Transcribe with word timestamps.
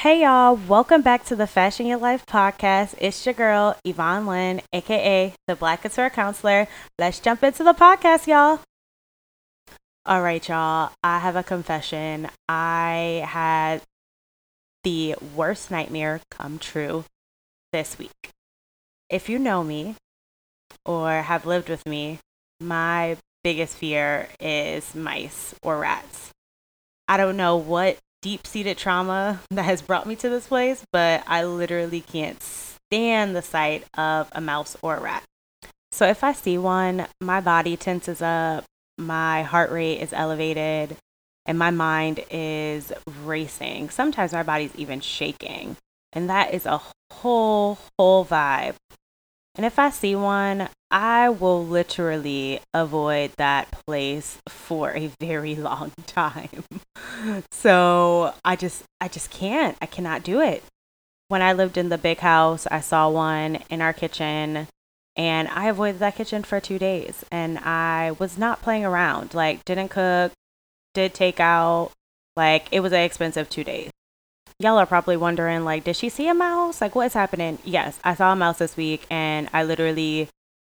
Hey 0.00 0.20
y'all, 0.20 0.56
welcome 0.68 1.00
back 1.00 1.24
to 1.24 1.34
the 1.34 1.46
Fashion 1.46 1.86
Your 1.86 1.96
Life 1.96 2.26
podcast. 2.26 2.94
It's 2.98 3.24
your 3.24 3.32
girl, 3.32 3.74
Yvonne 3.82 4.26
Lynn, 4.26 4.60
aka 4.74 5.32
the 5.48 5.56
Black 5.56 5.80
Couture 5.80 6.10
Counselor. 6.10 6.68
Let's 6.98 7.18
jump 7.18 7.42
into 7.42 7.64
the 7.64 7.72
podcast, 7.72 8.26
y'all. 8.26 8.60
All 10.04 10.20
right, 10.20 10.46
y'all, 10.46 10.90
I 11.02 11.20
have 11.20 11.34
a 11.34 11.42
confession. 11.42 12.28
I 12.46 13.26
had 13.26 13.80
the 14.84 15.14
worst 15.34 15.70
nightmare 15.70 16.20
come 16.30 16.58
true 16.58 17.06
this 17.72 17.98
week. 17.98 18.30
If 19.08 19.30
you 19.30 19.38
know 19.38 19.64
me 19.64 19.96
or 20.84 21.22
have 21.22 21.46
lived 21.46 21.70
with 21.70 21.86
me, 21.86 22.18
my 22.60 23.16
biggest 23.42 23.78
fear 23.78 24.28
is 24.40 24.94
mice 24.94 25.54
or 25.62 25.78
rats. 25.78 26.32
I 27.08 27.16
don't 27.16 27.38
know 27.38 27.56
what 27.56 27.96
deep 28.26 28.44
seated 28.44 28.76
trauma 28.76 29.38
that 29.52 29.64
has 29.64 29.80
brought 29.80 30.04
me 30.04 30.16
to 30.16 30.28
this 30.28 30.48
place, 30.48 30.84
but 30.90 31.22
I 31.28 31.44
literally 31.44 32.00
can't 32.00 32.42
stand 32.42 33.36
the 33.36 33.40
sight 33.40 33.84
of 33.96 34.28
a 34.32 34.40
mouse 34.40 34.76
or 34.82 34.96
a 34.96 35.00
rat. 35.00 35.22
So 35.92 36.08
if 36.08 36.24
I 36.24 36.32
see 36.32 36.58
one, 36.58 37.06
my 37.20 37.40
body 37.40 37.76
tenses 37.76 38.20
up, 38.20 38.64
my 38.98 39.44
heart 39.44 39.70
rate 39.70 40.00
is 40.00 40.12
elevated, 40.12 40.96
and 41.44 41.56
my 41.56 41.70
mind 41.70 42.24
is 42.28 42.92
racing. 43.22 43.90
Sometimes 43.90 44.32
my 44.32 44.42
body's 44.42 44.74
even 44.74 44.98
shaking. 44.98 45.76
And 46.12 46.28
that 46.28 46.52
is 46.52 46.66
a 46.66 46.82
whole, 47.12 47.78
whole 47.96 48.24
vibe. 48.24 48.74
And 49.56 49.64
if 49.64 49.78
I 49.78 49.90
see 49.90 50.14
one, 50.14 50.68
I 50.90 51.30
will 51.30 51.64
literally 51.64 52.60
avoid 52.74 53.32
that 53.38 53.70
place 53.70 54.38
for 54.48 54.96
a 54.96 55.10
very 55.20 55.54
long 55.68 55.92
time. 56.06 56.64
so 57.50 58.34
I 58.44 58.56
just 58.56 58.84
I 59.00 59.08
just 59.08 59.30
can't. 59.30 59.76
I 59.80 59.86
cannot 59.86 60.22
do 60.22 60.40
it. 60.40 60.62
When 61.28 61.42
I 61.42 61.52
lived 61.52 61.76
in 61.76 61.88
the 61.88 61.98
big 61.98 62.18
house, 62.18 62.66
I 62.68 62.80
saw 62.80 63.08
one 63.08 63.56
in 63.68 63.82
our 63.82 63.92
kitchen 63.92 64.68
and 65.16 65.48
I 65.48 65.68
avoided 65.68 65.98
that 65.98 66.14
kitchen 66.14 66.44
for 66.44 66.60
2 66.60 66.78
days 66.78 67.24
and 67.32 67.58
I 67.58 68.12
was 68.18 68.38
not 68.38 68.62
playing 68.62 68.84
around. 68.84 69.34
Like 69.34 69.64
didn't 69.64 69.88
cook, 69.88 70.32
did 70.94 71.14
take 71.14 71.40
out. 71.40 71.90
Like 72.36 72.68
it 72.70 72.80
was 72.80 72.92
an 72.92 73.00
expensive 73.00 73.48
2 73.48 73.64
days 73.64 73.90
y'all 74.58 74.78
are 74.78 74.86
probably 74.86 75.16
wondering 75.16 75.64
like 75.64 75.84
did 75.84 75.96
she 75.96 76.08
see 76.08 76.28
a 76.28 76.34
mouse? 76.34 76.80
Like 76.80 76.94
what 76.94 77.06
is 77.06 77.14
happening? 77.14 77.58
Yes 77.64 77.98
i 78.04 78.14
saw 78.14 78.32
a 78.32 78.36
mouse 78.36 78.58
this 78.58 78.76
week 78.76 79.06
and 79.10 79.48
i 79.52 79.62
literally 79.62 80.28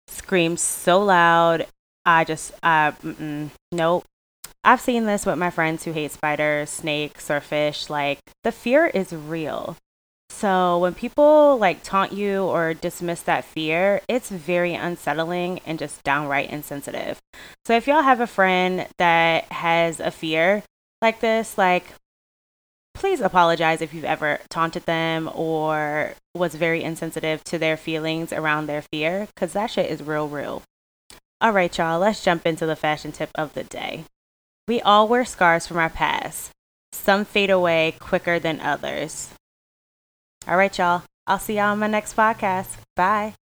screamed 0.08 0.60
so 0.60 1.02
loud. 1.02 1.66
I 2.04 2.24
just 2.24 2.52
uh 2.62 2.92
nope. 3.72 4.04
I've 4.64 4.80
seen 4.80 5.06
this 5.06 5.26
with 5.26 5.38
my 5.38 5.50
friends 5.50 5.84
who 5.84 5.92
hate 5.92 6.12
spiders 6.12 6.70
snakes 6.70 7.30
or 7.30 7.40
fish. 7.40 7.90
Like 7.90 8.18
the 8.44 8.52
fear 8.52 8.86
is 8.86 9.12
real. 9.12 9.76
So 10.28 10.78
when 10.78 10.94
people 10.94 11.56
like 11.56 11.82
taunt 11.82 12.12
you 12.12 12.42
or 12.44 12.74
dismiss 12.74 13.22
that 13.22 13.44
fear 13.44 14.00
it's 14.08 14.28
very 14.28 14.74
unsettling 14.74 15.60
and 15.66 15.78
just 15.78 16.02
downright 16.02 16.50
insensitive. 16.50 17.18
So 17.64 17.76
if 17.76 17.86
y'all 17.86 18.02
have 18.02 18.20
a 18.20 18.26
friend 18.26 18.86
that 18.98 19.44
has 19.52 20.00
a 20.00 20.10
fear 20.10 20.62
like 21.02 21.20
this 21.20 21.58
like 21.58 21.84
please 22.96 23.20
apologize 23.20 23.80
if 23.80 23.94
you've 23.94 24.04
ever 24.04 24.40
taunted 24.48 24.84
them 24.84 25.30
or 25.32 26.14
was 26.34 26.54
very 26.54 26.82
insensitive 26.82 27.44
to 27.44 27.58
their 27.58 27.76
feelings 27.76 28.32
around 28.32 28.66
their 28.66 28.82
fear, 28.82 29.28
because 29.34 29.52
that 29.52 29.70
shit 29.70 29.90
is 29.90 30.02
real, 30.02 30.28
real. 30.28 30.62
All 31.40 31.52
right, 31.52 31.76
y'all, 31.76 32.00
let's 32.00 32.24
jump 32.24 32.46
into 32.46 32.66
the 32.66 32.74
fashion 32.74 33.12
tip 33.12 33.30
of 33.34 33.54
the 33.54 33.64
day. 33.64 34.04
We 34.66 34.80
all 34.80 35.06
wear 35.06 35.24
scars 35.24 35.66
from 35.66 35.76
our 35.76 35.90
past. 35.90 36.50
Some 36.92 37.24
fade 37.24 37.50
away 37.50 37.94
quicker 38.00 38.38
than 38.38 38.58
others. 38.60 39.30
All 40.48 40.56
right, 40.56 40.76
y'all. 40.76 41.02
I'll 41.26 41.38
see 41.38 41.56
y'all 41.56 41.72
on 41.72 41.78
my 41.78 41.86
next 41.86 42.16
podcast. 42.16 42.78
Bye. 42.96 43.36